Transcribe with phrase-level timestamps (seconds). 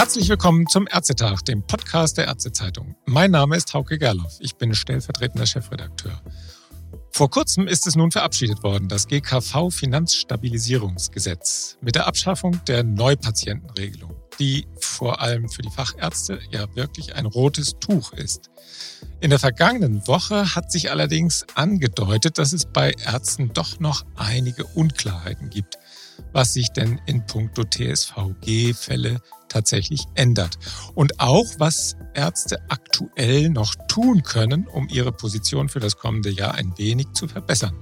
[0.00, 2.96] Herzlich willkommen zum Ärztetag, dem Podcast der Ärztezeitung.
[3.04, 4.38] Mein Name ist Hauke Gerloff.
[4.40, 6.22] Ich bin stellvertretender Chefredakteur.
[7.12, 14.16] Vor kurzem ist es nun verabschiedet worden, das GKV Finanzstabilisierungsgesetz mit der Abschaffung der Neupatientenregelung,
[14.38, 18.48] die vor allem für die Fachärzte ja wirklich ein rotes Tuch ist.
[19.20, 24.64] In der vergangenen Woche hat sich allerdings angedeutet, dass es bei Ärzten doch noch einige
[24.64, 25.76] Unklarheiten gibt,
[26.32, 30.56] was sich denn in puncto TSVG-Fälle tatsächlich ändert.
[30.94, 36.54] Und auch, was Ärzte aktuell noch tun können, um ihre Position für das kommende Jahr
[36.54, 37.76] ein wenig zu verbessern.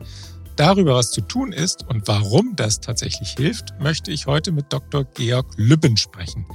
[0.57, 5.05] Darüber, was zu tun ist und warum das tatsächlich hilft, möchte ich heute mit Dr.
[5.05, 6.47] Georg Lübben sprechen.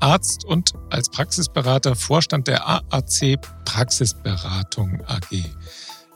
[0.00, 5.44] Arzt und als Praxisberater Vorstand der AAC Praxisberatung AG.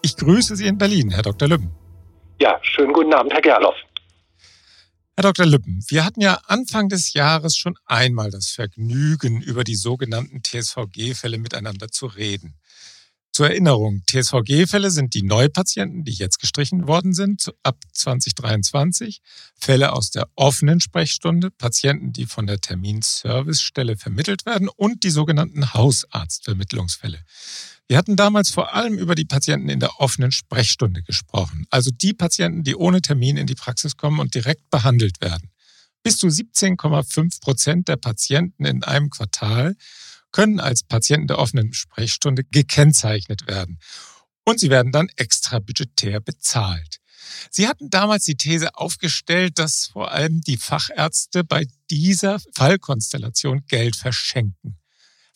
[0.02, 1.48] Ich grüße Sie in Berlin, Herr Dr.
[1.48, 1.70] Lübben.
[2.40, 3.76] Ja, schönen guten Abend, Herr Gerloff.
[5.14, 5.44] Herr Dr.
[5.44, 11.36] Lüppen, wir hatten ja Anfang des Jahres schon einmal das Vergnügen, über die sogenannten TSVG-Fälle
[11.36, 12.54] miteinander zu reden.
[13.30, 19.20] Zur Erinnerung, TSVG-Fälle sind die Neupatienten, die jetzt gestrichen worden sind, ab 2023,
[19.54, 25.74] Fälle aus der offenen Sprechstunde, Patienten, die von der Terminservicestelle vermittelt werden und die sogenannten
[25.74, 27.22] Hausarztvermittlungsfälle.
[27.92, 32.14] Wir hatten damals vor allem über die Patienten in der offenen Sprechstunde gesprochen, also die
[32.14, 35.50] Patienten, die ohne Termin in die Praxis kommen und direkt behandelt werden.
[36.02, 39.76] Bis zu 17,5 Prozent der Patienten in einem Quartal
[40.30, 43.78] können als Patienten der offenen Sprechstunde gekennzeichnet werden.
[44.46, 46.96] Und sie werden dann extra budgetär bezahlt.
[47.50, 53.96] Sie hatten damals die These aufgestellt, dass vor allem die Fachärzte bei dieser Fallkonstellation Geld
[53.96, 54.78] verschenken.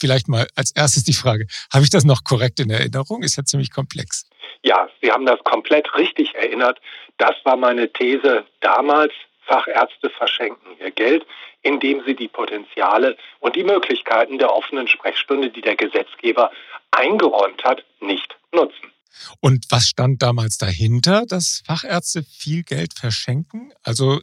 [0.01, 3.23] Vielleicht mal als erstes die Frage, habe ich das noch korrekt in Erinnerung?
[3.23, 4.29] Ist ja ziemlich komplex.
[4.63, 6.81] Ja, Sie haben das komplett richtig erinnert.
[7.19, 9.13] Das war meine These damals.
[9.47, 11.25] Fachärzte verschenken ihr Geld,
[11.63, 16.51] indem sie die Potenziale und die Möglichkeiten der offenen Sprechstunde, die der Gesetzgeber
[16.91, 18.93] eingeräumt hat, nicht nutzen.
[19.41, 23.73] Und was stand damals dahinter, dass Fachärzte viel Geld verschenken?
[23.83, 24.21] Also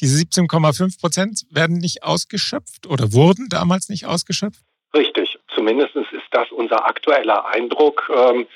[0.00, 4.63] diese 17,5 Prozent werden nicht ausgeschöpft oder wurden damals nicht ausgeschöpft?
[4.94, 5.38] Richtig.
[5.48, 8.10] Zumindest ist das unser aktueller Eindruck.
[8.14, 8.46] Ähm,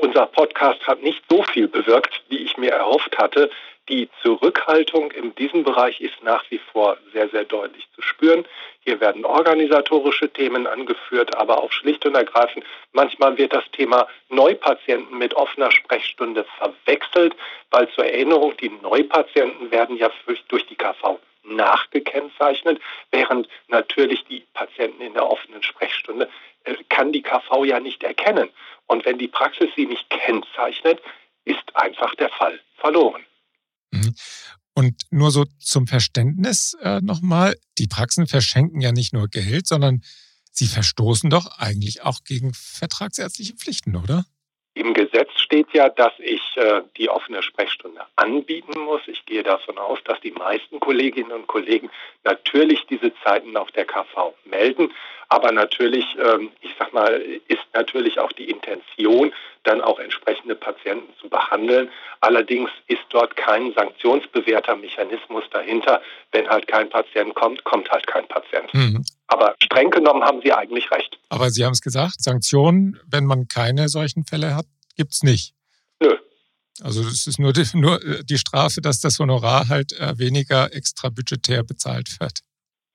[0.00, 3.50] unser Podcast hat nicht so viel bewirkt, wie ich mir erhofft hatte.
[3.88, 8.46] Die Zurückhaltung in diesem Bereich ist nach wie vor sehr, sehr deutlich zu spüren.
[8.84, 15.18] Hier werden organisatorische Themen angeführt, aber auch schlicht und ergreifend, manchmal wird das Thema Neupatienten
[15.18, 17.34] mit offener Sprechstunde verwechselt,
[17.70, 20.10] weil zur Erinnerung, die Neupatienten werden ja
[20.48, 22.80] durch die KV nachgekennzeichnet,
[23.10, 26.28] während natürlich die Patienten in der offenen Sprechstunde
[26.64, 28.48] äh, kann die KV ja nicht erkennen.
[28.86, 31.00] Und wenn die Praxis sie nicht kennzeichnet,
[31.44, 33.24] ist einfach der Fall verloren.
[33.90, 34.14] Mhm.
[34.74, 40.02] Und nur so zum Verständnis äh, nochmal, die Praxen verschenken ja nicht nur Geld, sondern
[40.50, 44.24] sie verstoßen doch eigentlich auch gegen vertragsärztliche Pflichten, oder?
[44.74, 49.02] Im Gesetz steht ja, dass ich äh, die offene Sprechstunde anbieten muss.
[49.06, 51.90] Ich gehe davon aus, dass die meisten Kolleginnen und Kollegen
[52.24, 54.90] natürlich diese Zeiten auf der KV melden.
[55.32, 57.10] Aber natürlich, ähm, ich sag mal,
[57.48, 59.32] ist natürlich auch die Intention,
[59.62, 61.88] dann auch entsprechende Patienten zu behandeln.
[62.20, 66.02] Allerdings ist dort kein sanktionsbewährter Mechanismus dahinter.
[66.32, 68.74] Wenn halt kein Patient kommt, kommt halt kein Patient.
[68.74, 69.06] Mhm.
[69.28, 71.18] Aber streng genommen haben Sie eigentlich recht.
[71.30, 74.66] Aber Sie haben es gesagt, Sanktionen, wenn man keine solchen Fälle hat,
[74.96, 75.54] gibt es nicht.
[76.00, 76.14] Nö.
[76.82, 81.08] Also es ist nur die, nur die Strafe, dass das Honorar halt äh, weniger extra
[81.08, 82.40] budgetär bezahlt wird.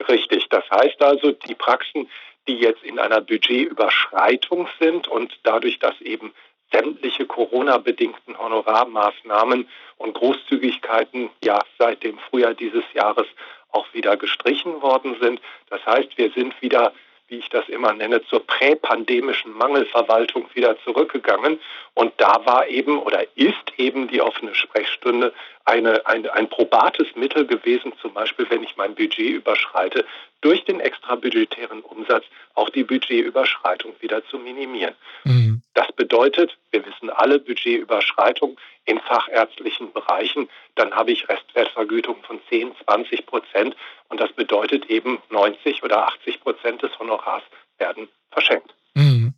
[0.07, 0.45] Richtig.
[0.51, 2.07] Das heißt also, die Praxen,
[2.47, 6.33] die jetzt in einer Budgetüberschreitung sind und dadurch, dass eben
[6.71, 13.27] sämtliche Corona-bedingten Honorarmaßnahmen und Großzügigkeiten ja seit dem Frühjahr dieses Jahres
[13.71, 15.41] auch wieder gestrichen worden sind.
[15.69, 16.93] Das heißt, wir sind wieder
[17.27, 21.59] wie ich das immer nenne, zur präpandemischen Mangelverwaltung wieder zurückgegangen.
[21.93, 25.33] Und da war eben oder ist eben die offene Sprechstunde
[25.65, 30.05] eine, ein, ein probates Mittel gewesen, zum Beispiel wenn ich mein Budget überschreite,
[30.41, 32.23] durch den extrabudgetären Umsatz
[32.55, 34.95] auch die Budgetüberschreitung wieder zu minimieren.
[35.23, 35.46] Mhm.
[35.77, 42.71] Das bedeutet, wir wissen alle, Budgetüberschreitung in fachärztlichen Bereichen, dann habe ich Restwertvergütung von 10,
[42.83, 43.75] 20 Prozent
[44.09, 47.43] und das bedeutet eben 90 oder 80 Prozent des Honorars
[47.77, 48.73] werden verschenkt.
[48.95, 49.35] Mhm.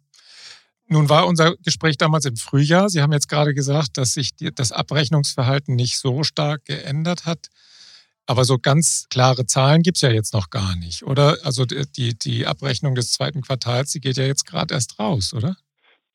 [0.88, 2.88] Nun war unser Gespräch damals im Frühjahr.
[2.88, 7.48] Sie haben jetzt gerade gesagt, dass sich das Abrechnungsverhalten nicht so stark geändert hat.
[8.28, 11.38] Aber so ganz klare Zahlen gibt es ja jetzt noch gar nicht, oder?
[11.44, 15.58] Also die, die Abrechnung des zweiten Quartals, die geht ja jetzt gerade erst raus, oder?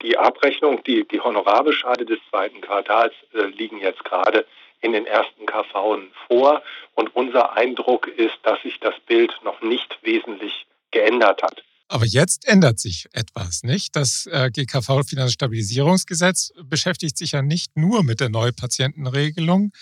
[0.05, 4.47] Die Abrechnung, die, die Honorarbescheide des zweiten Quartals äh, liegen jetzt gerade
[4.83, 5.99] in den ersten KV
[6.29, 6.63] vor.
[6.95, 11.65] Und unser Eindruck ist, dass sich das Bild noch nicht wesentlich geändert hat.
[11.89, 13.97] Aber jetzt ändert sich etwas, nicht?
[13.97, 19.73] Das äh, GKV-Finanzstabilisierungsgesetz beschäftigt sich ja nicht nur mit der Neupatientenregelung,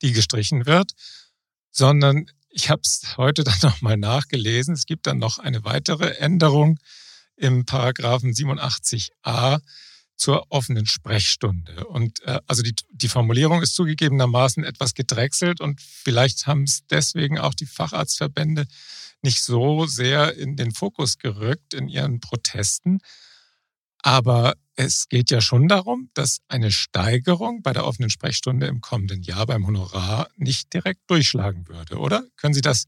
[0.00, 0.92] die gestrichen wird,
[1.70, 4.74] sondern ich habe es heute dann nochmal nachgelesen.
[4.74, 6.78] Es gibt dann noch eine weitere Änderung
[7.36, 9.60] im Paragraphen 87a
[10.16, 11.86] zur offenen Sprechstunde.
[11.86, 17.38] Und äh, also die, die Formulierung ist zugegebenermaßen etwas gedrechselt und vielleicht haben es deswegen
[17.38, 18.66] auch die Facharztverbände
[19.22, 23.00] nicht so sehr in den Fokus gerückt in ihren Protesten.
[24.02, 29.22] Aber es geht ja schon darum, dass eine Steigerung bei der offenen Sprechstunde im kommenden
[29.22, 32.24] Jahr beim Honorar nicht direkt durchschlagen würde, oder?
[32.36, 32.84] Können Sie das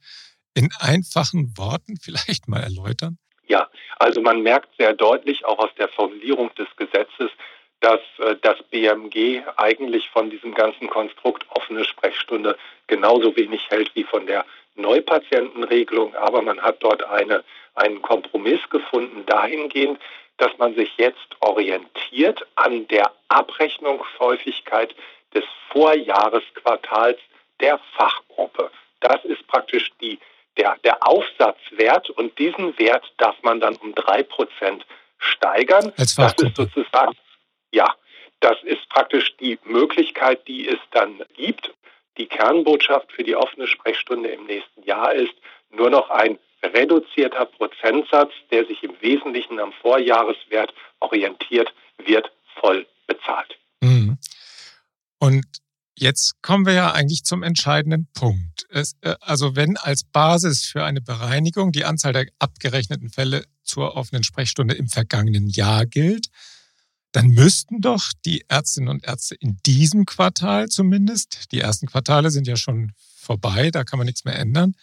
[0.55, 3.19] in einfachen Worten vielleicht mal erläutern?
[3.47, 3.69] Ja,
[3.99, 7.31] also man merkt sehr deutlich auch aus der Formulierung des Gesetzes,
[7.81, 12.57] dass äh, das BMG eigentlich von diesem ganzen Konstrukt offene Sprechstunde
[12.87, 14.47] genauso wenig hält wie von der
[14.77, 16.15] Neupatientenregelung.
[16.15, 17.45] Aber man hat dort eine,
[17.75, 20.01] einen Kompromiss gefunden dahingehend,
[20.39, 24.95] dass man sich jetzt orientiert an der Abrechnungshäufigkeit
[25.35, 27.19] des Vorjahresquartals
[27.61, 28.71] der Fachgruppe.
[29.01, 30.19] Das ist praktisch die,
[30.57, 34.87] der, der Aufsatzwert und diesen Wert darf man dann um drei Prozent
[35.19, 35.93] steigern.
[35.97, 37.17] Als das ist sozusagen,
[37.73, 37.95] ja,
[38.41, 41.73] das ist praktisch die Möglichkeit, die es dann gibt.
[42.19, 45.35] Die Kernbotschaft für die offene Sprechstunde im nächsten Jahr ist,
[45.71, 52.31] nur noch ein reduzierter Prozentsatz, der sich im Wesentlichen am Vorjahreswert orientiert, wird
[52.61, 53.59] voll bezahlt.
[53.81, 54.19] Mhm.
[55.19, 55.45] Und
[55.97, 58.67] jetzt kommen wir ja eigentlich zum entscheidenden Punkt.
[58.71, 63.97] Es, äh, also wenn als Basis für eine Bereinigung die Anzahl der abgerechneten Fälle zur
[63.97, 66.29] offenen Sprechstunde im vergangenen Jahr gilt,
[67.13, 72.49] dann müssten doch die Ärztinnen und Ärzte in diesem Quartal zumindest, die ersten Quartale sind
[72.49, 74.75] ja schon vorbei, da kann man nichts mehr ändern,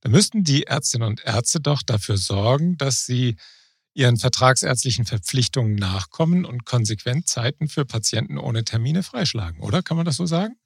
[0.00, 3.36] dann müssten die Ärztinnen und Ärzte doch dafür sorgen, dass sie
[3.96, 9.82] ihren vertragsärztlichen Verpflichtungen nachkommen und konsequent Zeiten für Patienten ohne Termine freischlagen, oder?
[9.82, 10.56] Kann man das so sagen?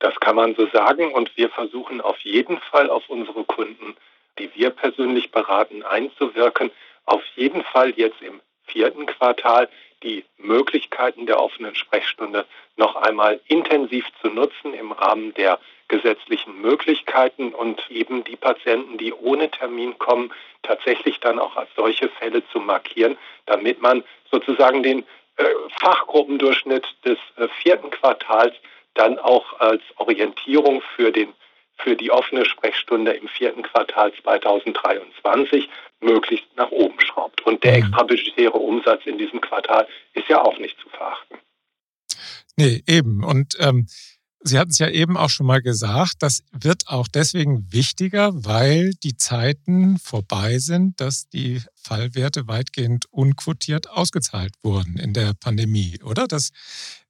[0.00, 3.94] Das kann man so sagen und wir versuchen auf jeden Fall auf unsere Kunden,
[4.38, 6.70] die wir persönlich beraten, einzuwirken.
[7.04, 9.68] Auf jeden Fall jetzt im vierten Quartal
[10.02, 12.44] die Möglichkeiten der offenen Sprechstunde
[12.76, 19.12] noch einmal intensiv zu nutzen im Rahmen der gesetzlichen Möglichkeiten und eben die Patienten, die
[19.12, 23.16] ohne Termin kommen, tatsächlich dann auch als solche Fälle zu markieren,
[23.46, 25.04] damit man sozusagen den
[25.36, 25.44] äh,
[25.80, 28.54] Fachgruppendurchschnitt des äh, vierten Quartals
[28.94, 31.32] dann auch als Orientierung für den
[31.78, 35.68] für die offene Sprechstunde im vierten Quartal 2023
[36.00, 37.44] möglichst nach oben schraubt.
[37.44, 37.78] Und der mhm.
[37.84, 41.36] extrabudgetäre Umsatz in diesem Quartal ist ja auch nicht zu verachten.
[42.56, 43.22] Nee, eben.
[43.22, 43.86] Und ähm,
[44.46, 48.92] Sie hatten es ja eben auch schon mal gesagt, das wird auch deswegen wichtiger, weil
[49.02, 56.28] die Zeiten vorbei sind, dass die Fallwerte weitgehend unquotiert ausgezahlt wurden in der Pandemie, oder?
[56.28, 56.50] Das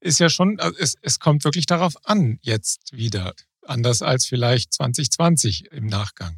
[0.00, 3.35] ist ja schon, also es, es kommt wirklich darauf an, jetzt wieder,
[3.67, 6.37] anders als vielleicht 2020 im Nachgang.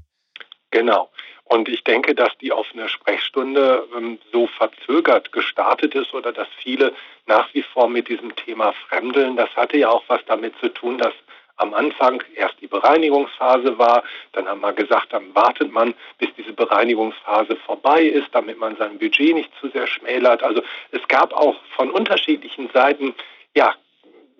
[0.72, 1.10] Genau.
[1.44, 6.92] Und ich denke, dass die offene Sprechstunde ähm, so verzögert gestartet ist oder dass viele
[7.28, 9.36] nach wie vor mit diesem Thema fremdeln.
[9.36, 11.12] Das hatte ja auch was damit zu tun, dass
[11.56, 14.04] am Anfang erst die Bereinigungsphase war.
[14.32, 18.98] Dann haben wir gesagt, dann wartet man, bis diese Bereinigungsphase vorbei ist, damit man sein
[18.98, 20.42] Budget nicht zu sehr schmälert.
[20.42, 20.62] Also
[20.92, 23.14] es gab auch von unterschiedlichen Seiten
[23.54, 23.74] ja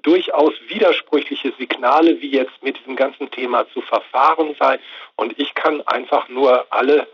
[0.02, 4.78] durchaus widersprüchliche Signale, wie jetzt mit diesem ganzen Thema zu verfahren sei.
[5.16, 7.08] Und ich kann einfach nur alle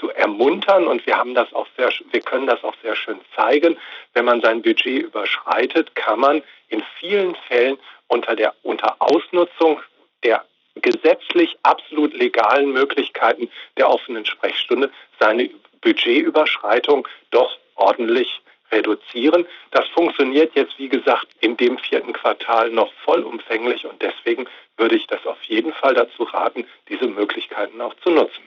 [0.00, 3.76] zu ermuntern und wir haben das auch sehr, wir können das auch sehr schön zeigen.
[4.14, 7.78] Wenn man sein Budget überschreitet, kann man in vielen Fällen
[8.08, 9.80] unter der unter Ausnutzung
[10.24, 10.44] der
[10.76, 15.50] gesetzlich absolut legalen Möglichkeiten der offenen Sprechstunde seine
[15.82, 18.40] Budgetüberschreitung doch ordentlich
[18.70, 19.46] reduzieren.
[19.70, 24.46] Das funktioniert jetzt, wie gesagt, in dem vierten Quartal noch vollumfänglich und deswegen
[24.76, 28.42] würde ich das auf jeden Fall dazu raten, diese Möglichkeiten auch zu nutzen.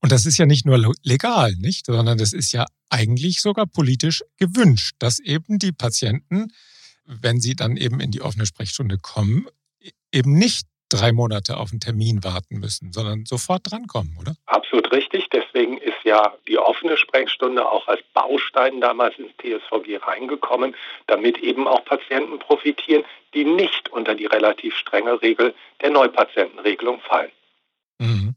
[0.00, 4.22] Und das ist ja nicht nur legal, nicht, sondern das ist ja eigentlich sogar politisch
[4.38, 6.52] gewünscht, dass eben die Patienten,
[7.04, 9.46] wenn sie dann eben in die offene Sprechstunde kommen,
[9.80, 14.34] e-, eben nicht drei Monate auf einen Termin warten müssen, sondern sofort drankommen, oder?
[14.46, 15.28] Absolut richtig.
[15.32, 20.74] Deswegen ist ja die offene Sprechstunde auch als Baustein damals ins TSVG reingekommen,
[21.06, 23.04] damit eben auch Patienten profitieren,
[23.34, 27.32] die nicht unter die relativ strenge Regel der Neupatientenregelung fallen.
[27.98, 28.34] Mhm.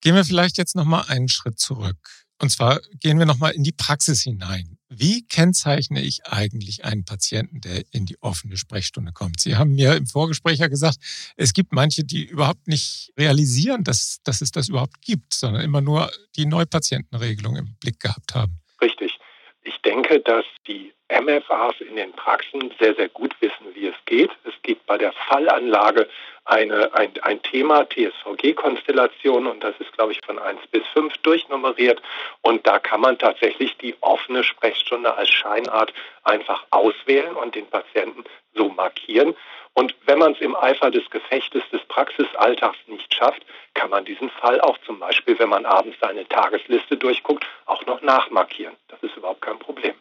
[0.00, 2.27] Gehen wir vielleicht jetzt noch mal einen Schritt zurück.
[2.40, 4.78] Und zwar gehen wir nochmal in die Praxis hinein.
[4.88, 9.40] Wie kennzeichne ich eigentlich einen Patienten, der in die offene Sprechstunde kommt?
[9.40, 10.98] Sie haben mir im Vorgespräch ja gesagt,
[11.36, 15.80] es gibt manche, die überhaupt nicht realisieren, dass, dass es das überhaupt gibt, sondern immer
[15.80, 18.60] nur die Neupatientenregelung im Blick gehabt haben.
[18.80, 19.18] Richtig.
[19.62, 24.30] Ich denke, dass die MFAs in den Praxen sehr, sehr gut wissen, wie es geht.
[24.44, 26.08] Es gibt bei der Fallanlage
[26.48, 32.00] eine, ein, ein Thema, TSVG-Konstellation, und das ist, glaube ich, von 1 bis 5 durchnummeriert.
[32.40, 35.92] Und da kann man tatsächlich die offene Sprechstunde als Scheinart
[36.24, 38.24] einfach auswählen und den Patienten
[38.54, 39.36] so markieren.
[39.74, 44.30] Und wenn man es im Eifer des Gefechtes des Praxisalltags nicht schafft, kann man diesen
[44.30, 48.74] Fall auch zum Beispiel, wenn man abends seine Tagesliste durchguckt, auch noch nachmarkieren.
[48.88, 49.94] Das ist überhaupt kein Problem.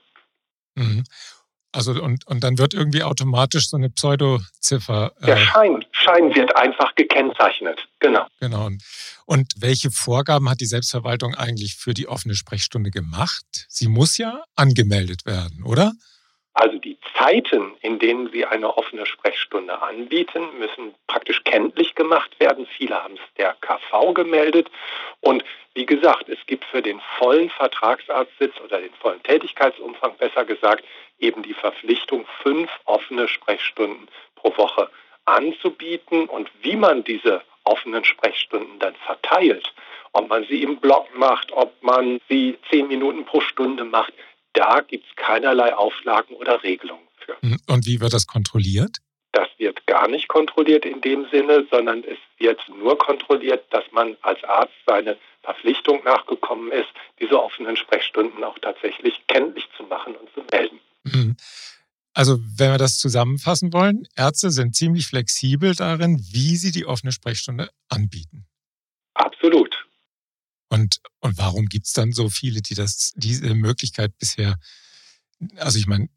[0.76, 1.04] Mhm.
[1.78, 5.12] Also und, und dann wird irgendwie automatisch so eine Pseudoziffer.
[5.22, 8.26] Äh Der Schein, Schein wird einfach gekennzeichnet, genau.
[8.40, 8.70] Genau.
[9.28, 13.46] Und welche Vorgaben hat die Selbstverwaltung eigentlich für die offene Sprechstunde gemacht?
[13.70, 15.92] Sie muss ja angemeldet werden, oder?
[16.60, 22.66] Also die Zeiten, in denen Sie eine offene Sprechstunde anbieten, müssen praktisch kenntlich gemacht werden.
[22.78, 24.68] Viele haben es der KV gemeldet.
[25.22, 25.46] Und
[25.76, 30.84] wie gesagt, es gibt für den vollen Vertragsarztsitz oder den vollen Tätigkeitsumfang besser gesagt
[31.20, 34.90] eben die Verpflichtung, fünf offene Sprechstunden pro Woche
[35.26, 36.28] anzubieten.
[36.28, 39.72] Und wie man diese offenen Sprechstunden dann verteilt,
[40.14, 44.12] ob man sie im Block macht, ob man sie zehn Minuten pro Stunde macht,
[44.58, 47.38] da gibt es keinerlei Auflagen oder Regelungen für.
[47.42, 48.98] Hm, und wie wird das kontrolliert?
[49.34, 54.18] Das wird gar nicht kontrolliert in dem Sinne, sondern es wird nur kontrolliert, dass man
[54.22, 60.30] als Arzt seine Verpflichtung nachgekommen ist, diese offenen Sprechstunden auch tatsächlich kenntlich zu machen und
[60.34, 60.80] zu melden.
[61.08, 61.38] Hm.
[62.14, 67.12] Also wenn wir das zusammenfassen wollen, Ärzte sind ziemlich flexibel darin, wie sie die offene
[67.12, 68.48] Sprechstunde anbieten.
[69.14, 69.67] Absolut.
[70.78, 74.56] Und, und warum gibt es dann so viele, die das, diese Möglichkeit bisher,
[75.58, 76.10] also ich meine,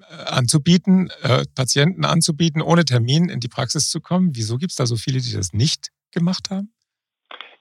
[0.00, 4.30] äh, anzubieten, äh, Patienten anzubieten, ohne Termin in die Praxis zu kommen?
[4.34, 6.72] Wieso gibt es da so viele, die das nicht gemacht haben?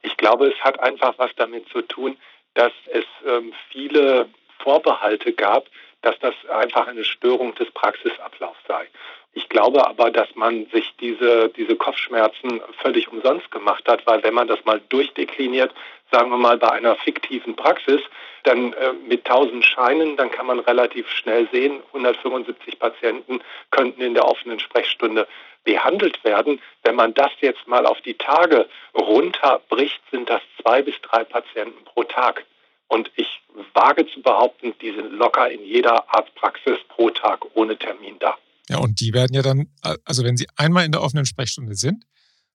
[0.01, 2.17] Ich glaube, es hat einfach was damit zu tun,
[2.55, 5.65] dass es ähm, viele Vorbehalte gab,
[6.01, 8.87] dass das einfach eine Störung des Praxisablaufs sei.
[9.33, 14.33] Ich glaube aber, dass man sich diese, diese Kopfschmerzen völlig umsonst gemacht hat, weil wenn
[14.33, 15.73] man das mal durchdekliniert,
[16.13, 18.01] sagen wir mal bei einer fiktiven Praxis,
[18.43, 23.41] dann äh, mit 1000 Scheinen, dann kann man relativ schnell sehen, 175 Patienten
[23.71, 25.27] könnten in der offenen Sprechstunde
[25.63, 26.59] behandelt werden.
[26.83, 31.83] Wenn man das jetzt mal auf die Tage runterbricht, sind das zwei bis drei Patienten
[31.85, 32.45] pro Tag.
[32.87, 33.41] Und ich
[33.73, 38.37] wage zu behaupten, die sind locker in jeder Arztpraxis pro Tag ohne Termin da.
[38.69, 39.67] Ja, und die werden ja dann,
[40.05, 42.05] also wenn sie einmal in der offenen Sprechstunde sind,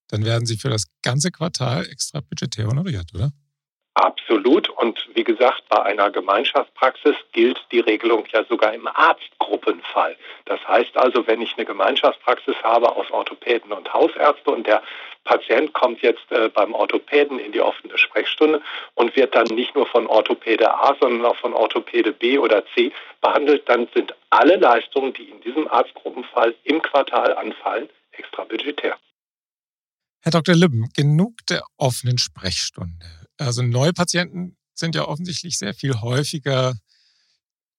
[0.08, 3.32] dann werden sie für das ganze Quartal extra budgetär honoriert, oder?
[4.28, 4.68] Absolut.
[4.68, 10.16] Und wie gesagt, bei einer Gemeinschaftspraxis gilt die Regelung ja sogar im Arztgruppenfall.
[10.44, 14.82] Das heißt also, wenn ich eine Gemeinschaftspraxis habe aus Orthopäden und Hausärzte und der
[15.25, 18.61] Patient kommt jetzt äh, beim Orthopäden in die offene Sprechstunde
[18.97, 22.92] und wird dann nicht nur von Orthopäde A, sondern auch von Orthopäde B oder C
[23.23, 28.99] behandelt, dann sind alle Leistungen, die in diesem Arztgruppenfall im Quartal anfallen, extra budgetär.
[30.20, 30.54] Herr Dr.
[30.54, 33.17] Lübben, genug der offenen Sprechstunde.
[33.38, 36.75] Also Neupatienten sind ja offensichtlich sehr viel häufiger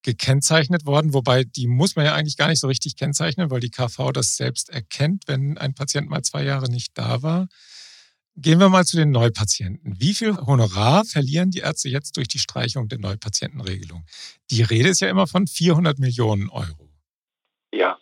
[0.01, 3.69] gekennzeichnet worden, wobei die muss man ja eigentlich gar nicht so richtig kennzeichnen, weil die
[3.69, 7.47] KV das selbst erkennt, wenn ein Patient mal zwei Jahre nicht da war.
[8.37, 9.99] Gehen wir mal zu den Neupatienten.
[9.99, 14.05] Wie viel Honorar verlieren die Ärzte jetzt durch die Streichung der Neupatientenregelung?
[14.49, 16.89] Die Rede ist ja immer von 400 Millionen Euro.
[17.73, 17.98] Ja,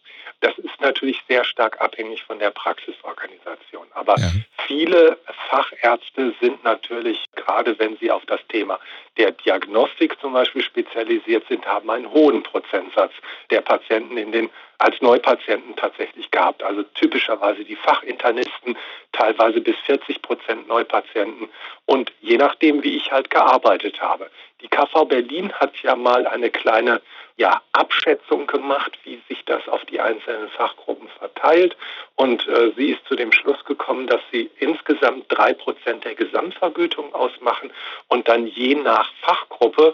[0.88, 3.88] natürlich sehr stark abhängig von der Praxisorganisation.
[3.94, 4.29] Aber ja.
[4.65, 5.17] viele
[5.50, 8.79] Fachärzte sind natürlich, gerade wenn sie auf das Thema
[9.17, 13.12] der Diagnostik zum Beispiel spezialisiert sind, haben einen hohen Prozentsatz
[13.50, 16.63] der Patienten in den als Neupatienten tatsächlich gehabt.
[16.63, 18.77] Also typischerweise die Fachinternisten,
[19.12, 21.50] teilweise bis 40 Prozent Neupatienten.
[21.86, 24.29] Und je nachdem, wie ich halt gearbeitet habe.
[24.62, 27.01] Die KV Berlin hat ja mal eine kleine
[27.38, 31.77] ja, Abschätzung gemacht, wie sich das auf die einzelnen Fachgruppen verteilt.
[32.15, 37.13] Und äh, sie ist zu dem Schluss gekommen, dass sie insgesamt drei Prozent der Gesamtvergütung
[37.13, 37.72] ausmachen
[38.07, 39.93] und dann je nach Fachgruppe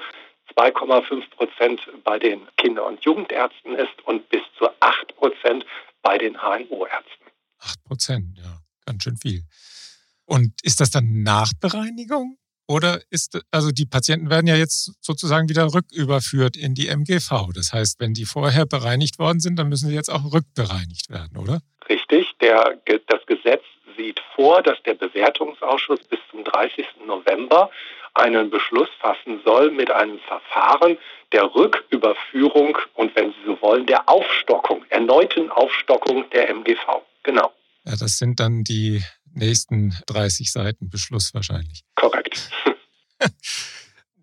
[0.55, 5.65] 2,5 Prozent bei den Kinder- und Jugendärzten ist und bis zu 8 Prozent
[6.01, 7.25] bei den HNO-Ärzten.
[7.60, 9.43] 8 Prozent, ja, ganz schön viel.
[10.25, 12.38] Und ist das dann Nachbereinigung?
[12.67, 17.51] Oder ist, also die Patienten werden ja jetzt sozusagen wieder rücküberführt in die MGV.
[17.53, 21.38] Das heißt, wenn die vorher bereinigt worden sind, dann müssen sie jetzt auch rückbereinigt werden,
[21.38, 21.60] oder?
[21.89, 22.33] Richtig.
[22.39, 23.63] Der, das Gesetz
[23.98, 26.86] sieht vor, dass der Bewertungsausschuss bis zum 30.
[27.05, 27.69] November
[28.13, 30.98] einen Beschluss fassen soll mit einem Verfahren
[31.32, 37.01] der Rücküberführung und, wenn Sie so wollen, der Aufstockung, erneuten Aufstockung der MGV.
[37.24, 37.51] Genau.
[37.86, 39.03] Ja, das sind dann die
[39.34, 41.84] nächsten 30 Seiten Beschluss wahrscheinlich.
[41.96, 42.50] Korrekt.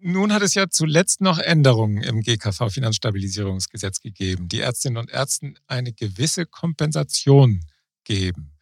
[0.03, 5.59] Nun hat es ja zuletzt noch Änderungen im GKV Finanzstabilisierungsgesetz gegeben, die Ärztinnen und Ärzten
[5.67, 7.61] eine gewisse Kompensation
[8.05, 8.53] geben.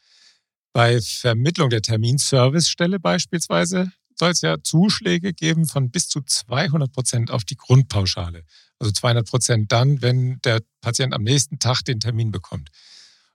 [0.72, 7.30] Bei Vermittlung der Terminservicestelle beispielsweise soll es ja Zuschläge geben von bis zu 200 Prozent
[7.30, 8.44] auf die Grundpauschale.
[8.78, 12.70] Also 200 Prozent dann, wenn der Patient am nächsten Tag den Termin bekommt.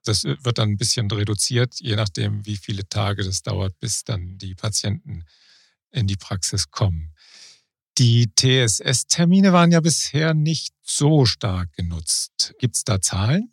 [0.05, 4.37] Das wird dann ein bisschen reduziert, je nachdem, wie viele Tage das dauert, bis dann
[4.37, 5.23] die Patienten
[5.91, 7.13] in die Praxis kommen.
[7.97, 12.53] Die TSS-Termine waren ja bisher nicht so stark genutzt.
[12.59, 13.51] Gibt es da Zahlen?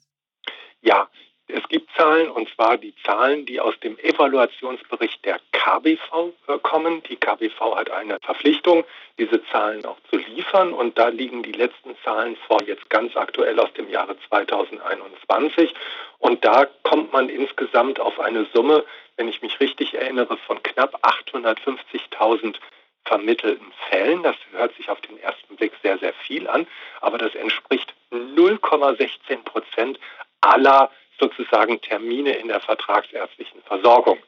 [0.82, 1.08] Ja,
[1.46, 7.02] es gibt Zahlen, und zwar die Zahlen, die aus dem Evaluationsbericht der KBV äh, kommen.
[7.02, 8.84] Die KBV hat eine Verpflichtung,
[9.18, 10.72] diese Zahlen auch zu liefern.
[10.72, 15.74] Und da liegen die letzten Zahlen vor, jetzt ganz aktuell aus dem Jahre 2021.
[16.20, 18.82] Und da kommt man insgesamt auf eine Summe,
[19.18, 22.56] wenn ich mich richtig erinnere, von knapp 850.000
[23.04, 24.22] vermittelten Fällen.
[24.22, 26.66] Das hört sich auf den ersten Blick sehr, sehr viel an,
[27.02, 30.00] aber das entspricht 0,16 Prozent
[30.40, 34.18] aller sozusagen Termine in der vertragsärztlichen Versorgung.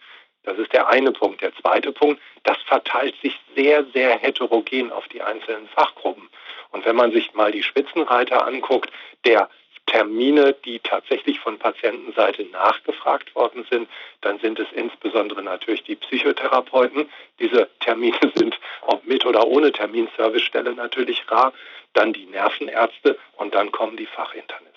[0.44, 1.40] Das ist der eine Punkt.
[1.40, 6.28] Der zweite Punkt, das verteilt sich sehr, sehr heterogen auf die einzelnen Fachgruppen.
[6.70, 8.90] Und wenn man sich mal die Spitzenreiter anguckt,
[9.25, 9.49] der
[9.87, 13.88] Termine, die tatsächlich von Patientenseite nachgefragt worden sind,
[14.20, 17.11] dann sind es insbesondere natürlich die Psychotherapeuten.
[17.40, 21.52] Diese Termine sind ob mit oder ohne Terminservicestelle natürlich rar.
[21.92, 24.72] Dann die Nervenärzte und dann kommen die Fachinternisten.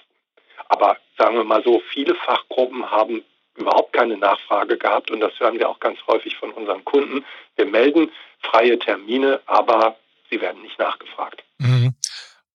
[0.70, 3.24] Aber sagen wir mal so, viele Fachgruppen haben
[3.56, 7.24] überhaupt keine Nachfrage gehabt und das hören wir auch ganz häufig von unseren Kunden.
[7.56, 9.96] Wir melden freie Termine, aber
[10.30, 11.44] sie werden nicht nachgefragt.
[11.60, 11.96] Mhm.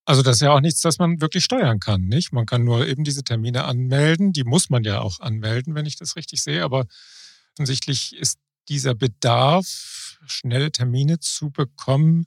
[0.05, 2.33] Also das ist ja auch nichts, das man wirklich steuern kann, nicht?
[2.33, 4.33] Man kann nur eben diese Termine anmelden.
[4.33, 6.65] Die muss man ja auch anmelden, wenn ich das richtig sehe.
[6.65, 6.87] Aber
[7.55, 12.27] offensichtlich ist dieser Bedarf, schnelle Termine zu bekommen,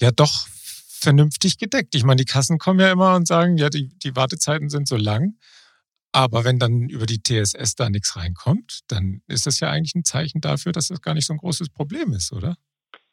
[0.00, 0.46] ja doch
[1.06, 1.94] vernünftig gedeckt.
[1.94, 4.96] Ich meine, die Kassen kommen ja immer und sagen, ja, die, die Wartezeiten sind so
[4.96, 5.34] lang.
[6.10, 10.02] Aber wenn dann über die TSS da nichts reinkommt, dann ist das ja eigentlich ein
[10.02, 12.56] Zeichen dafür, dass das gar nicht so ein großes Problem ist, oder?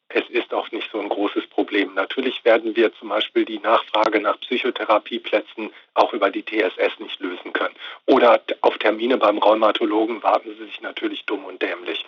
[0.08, 1.94] Es ist auch nicht so ein großes Problem.
[1.94, 7.52] Natürlich werden wir zum Beispiel die Nachfrage nach Psychotherapieplätzen auch über die TSS nicht lösen
[7.52, 7.76] können.
[8.06, 12.04] Oder auf Termine beim Rheumatologen warten sie sich natürlich dumm und dämlich.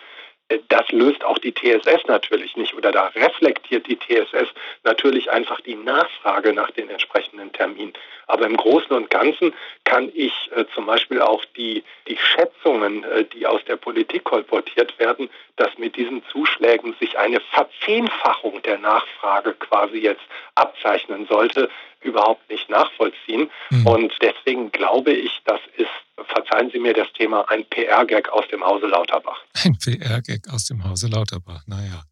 [0.69, 4.47] Das löst auch die TSS natürlich nicht oder da reflektiert die TSS
[4.83, 7.93] natürlich einfach die Nachfrage nach den entsprechenden Terminen.
[8.27, 13.25] Aber im Großen und Ganzen kann ich äh, zum Beispiel auch die, die Schätzungen, äh,
[13.25, 19.53] die aus der Politik kolportiert werden, dass mit diesen Zuschlägen sich eine Verzehnfachung der Nachfrage
[19.53, 20.21] quasi jetzt
[20.57, 21.69] abzeichnen sollte,
[22.01, 23.49] überhaupt nicht nachvollziehen.
[23.69, 23.87] Mhm.
[23.87, 25.89] Und deswegen glaube ich, das ist
[26.25, 29.37] verzeihen Sie mir das Thema, ein PR-Gag aus dem Hause Lauterbach.
[29.63, 32.03] Ein PR-Gag aus dem Hause Lauterbach, naja.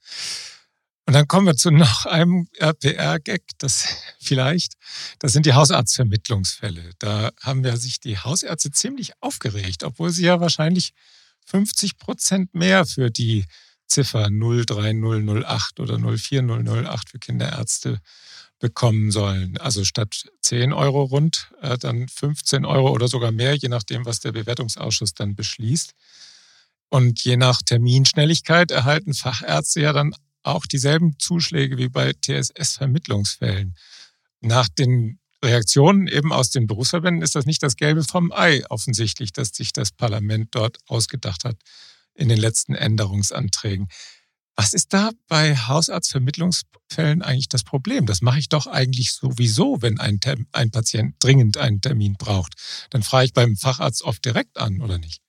[1.07, 2.47] Und dann kommen wir zu noch einem
[2.79, 4.73] PR-Gag, das vielleicht,
[5.19, 6.91] das sind die Hausarztvermittlungsfälle.
[6.99, 10.91] Da haben ja sich die Hausärzte ziemlich aufgeregt, obwohl sie ja wahrscheinlich
[11.45, 13.45] 50 Prozent mehr für die
[13.87, 17.99] Ziffer 03008 oder 04008 für Kinderärzte
[18.59, 19.57] bekommen sollen.
[19.57, 24.19] Also statt 10 Euro rund, äh, dann 15 Euro oder sogar mehr, je nachdem, was
[24.19, 25.93] der Bewertungsausschuss dann beschließt.
[26.89, 33.75] Und je nach Terminschnelligkeit erhalten Fachärzte ja dann auch dieselben Zuschläge wie bei TSS-Vermittlungsfällen.
[34.41, 39.33] Nach den Reaktionen eben aus den Berufsverbänden ist das nicht das Gelbe vom Ei offensichtlich,
[39.33, 41.57] dass sich das Parlament dort ausgedacht hat
[42.13, 43.87] in den letzten Änderungsanträgen.
[44.57, 48.05] Was ist da bei Hausarztvermittlungsfällen eigentlich das Problem?
[48.05, 50.19] Das mache ich doch eigentlich sowieso, wenn ein,
[50.53, 52.53] ein Patient dringend einen Termin braucht.
[52.91, 55.21] Dann frage ich beim Facharzt oft direkt an, oder nicht?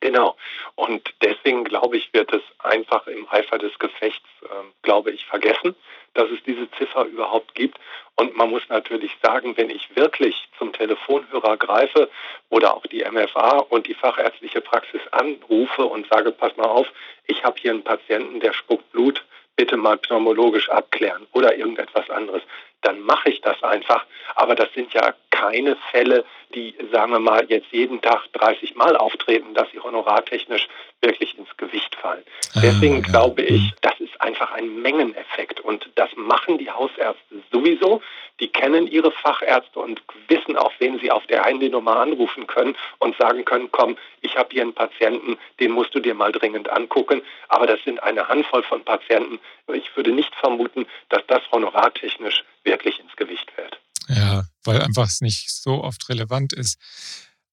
[0.00, 0.36] Genau.
[0.76, 4.46] Und deswegen glaube ich, wird es einfach im Eifer des Gefechts, äh,
[4.82, 5.74] glaube ich, vergessen,
[6.18, 7.78] dass es diese Ziffer überhaupt gibt.
[8.16, 12.10] Und man muss natürlich sagen, wenn ich wirklich zum Telefonhörer greife
[12.50, 16.88] oder auch die MFA und die fachärztliche Praxis anrufe und sage, pass mal auf,
[17.26, 22.42] ich habe hier einen Patienten, der spuckt Blut, bitte mal pneumologisch abklären oder irgendetwas anderes,
[22.88, 24.06] dann mache ich das einfach.
[24.34, 26.24] Aber das sind ja keine Fälle,
[26.54, 30.66] die, sagen wir mal, jetzt jeden Tag 30 Mal auftreten, dass sie honorartechnisch
[31.02, 32.24] wirklich ins Gewicht fallen.
[32.54, 33.02] Ah, Deswegen ja.
[33.02, 38.00] glaube ich, das ist einfach ein Mengeneffekt und das machen die Hausärzte sowieso.
[38.40, 43.16] die kennen ihre Fachärzte und wissen auch, wen sie auf der Handynummer anrufen können und
[43.16, 47.22] sagen können, komm, ich habe hier einen Patienten, den musst du dir mal dringend angucken.
[47.48, 49.40] Aber das sind eine Handvoll von Patienten.
[49.72, 53.78] Ich würde nicht vermuten, dass das honorartechnisch wirklich ins Gewicht fällt.
[54.08, 56.78] Ja, weil einfach es nicht so oft relevant ist.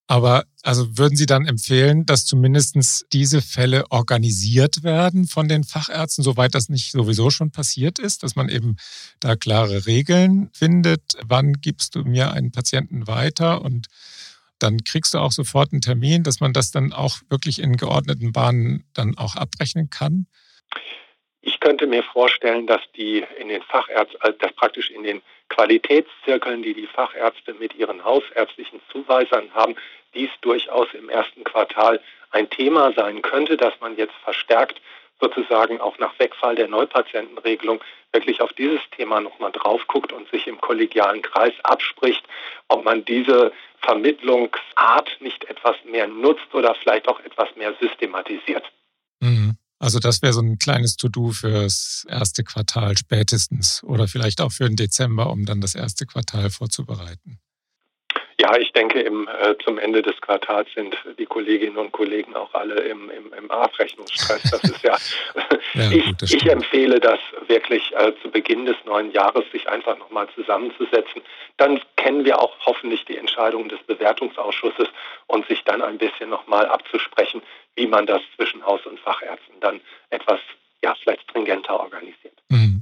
[0.07, 6.23] Aber also würden Sie dann empfehlen, dass zumindest diese Fälle organisiert werden von den Fachärzten,
[6.23, 8.75] soweit das nicht sowieso schon passiert ist, dass man eben
[9.19, 13.87] da klare Regeln findet, wann gibst du mir einen Patienten weiter und
[14.59, 18.31] dann kriegst du auch sofort einen Termin, dass man das dann auch wirklich in geordneten
[18.31, 20.27] Bahnen dann auch abrechnen kann?
[21.47, 26.63] Ich könnte mir vorstellen, dass die in den Fachärzten, also dass praktisch in den Qualitätszirkeln,
[26.63, 29.75] die die Fachärzte mit ihren hausärztlichen Zuweisern haben,
[30.15, 34.81] dies durchaus im ersten Quartal ein Thema sein könnte, dass man jetzt verstärkt
[35.21, 37.79] sozusagen auch nach Wegfall der Neupatientenregelung
[38.11, 42.25] wirklich auf dieses Thema nochmal drauf guckt und sich im kollegialen Kreis abspricht,
[42.69, 48.63] ob man diese Vermittlungsart nicht etwas mehr nutzt oder vielleicht auch etwas mehr systematisiert.
[49.85, 54.67] Also das wäre so ein kleines To-Do fürs erste Quartal spätestens oder vielleicht auch für
[54.67, 57.37] den Dezember, um dann das erste Quartal vorzubereiten.
[58.39, 62.53] Ja, ich denke, im, äh, zum Ende des Quartals sind die Kolleginnen und Kollegen auch
[62.53, 64.43] alle im, im, im Abrechnungsstress.
[64.51, 64.97] Das ist ja,
[65.73, 69.97] ja ich, gut, ich, empfehle das wirklich äh, zu Beginn des neuen Jahres, sich einfach
[69.97, 71.21] nochmal zusammenzusetzen.
[71.57, 74.89] Dann kennen wir auch hoffentlich die Entscheidungen des Bewertungsausschusses
[75.27, 77.41] und sich dann ein bisschen nochmal abzusprechen,
[77.75, 80.39] wie man das zwischen Haus- und Fachärzten dann etwas,
[80.83, 82.37] ja, vielleicht stringenter organisiert.
[82.49, 82.74] Mhm.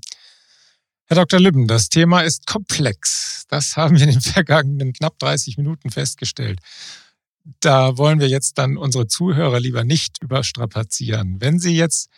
[1.07, 1.39] Herr Dr.
[1.39, 3.45] Lübben, das Thema ist komplex.
[3.49, 6.59] Das haben wir in den vergangenen knapp 30 Minuten festgestellt.
[7.59, 11.41] Da wollen wir jetzt dann unsere Zuhörer lieber nicht überstrapazieren.
[11.41, 12.09] Wenn Sie jetzt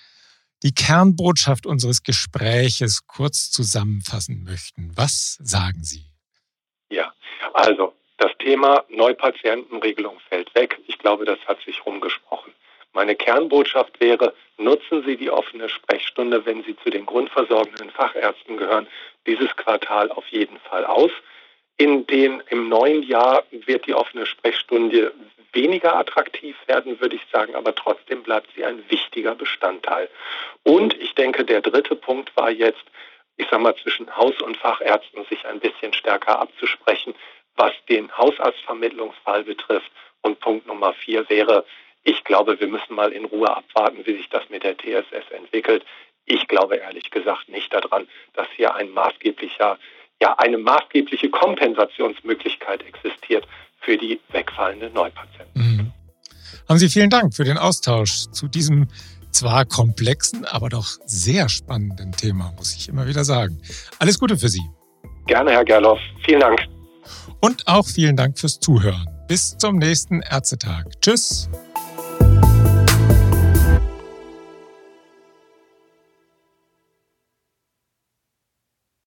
[0.62, 6.06] die Kernbotschaft unseres Gespräches kurz zusammenfassen möchten, was sagen Sie?
[6.92, 7.12] Ja,
[7.54, 10.80] also das Thema Neupatientenregelung fällt weg.
[10.88, 12.54] Ich glaube, das hat sich rumgesprochen.
[12.94, 18.88] Meine Kernbotschaft wäre, nutzen Sie die offene Sprechstunde, wenn Sie zu den grundversorgenden Fachärzten gehören,
[19.28, 21.12] dieses Quartal auf jeden Fall aus.
[21.78, 25.14] In den, Im neuen Jahr wird die offene Sprechstunde
[25.52, 30.10] weniger attraktiv werden, würde ich sagen, aber trotzdem bleibt sie ein wichtiger Bestandteil.
[30.64, 32.84] Und ich denke, der dritte Punkt war jetzt,
[33.38, 37.16] ich sage mal, zwischen Haus- und Fachärzten sich ein bisschen stärker abzusprechen,
[37.56, 39.92] was den Hausarztvermittlungsfall betrifft.
[40.22, 41.66] Und Punkt Nummer vier wäre,
[42.06, 45.84] ich glaube, wir müssen mal in Ruhe abwarten, wie sich das mit der TSS entwickelt.
[46.26, 49.78] Ich glaube ehrlich gesagt nicht daran, dass hier ein maßgeblicher,
[50.22, 53.48] ja, eine maßgebliche Kompensationsmöglichkeit existiert
[53.82, 55.52] für die wegfallenden Neupatienten.
[55.56, 55.92] Mhm.
[56.70, 58.88] Haben Sie vielen Dank für den Austausch zu diesem
[59.32, 63.60] zwar komplexen, aber doch sehr spannenden Thema, muss ich immer wieder sagen.
[64.00, 64.64] Alles Gute für Sie.
[65.26, 66.00] Gerne, Herr Gerloff.
[66.24, 66.60] Vielen Dank.
[67.42, 69.08] Und auch vielen Dank fürs Zuhören.
[69.28, 70.86] Bis zum nächsten Ärztetag.
[71.02, 71.50] Tschüss.